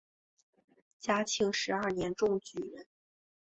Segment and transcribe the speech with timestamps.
[0.99, 2.87] 嘉庆十二年中举人。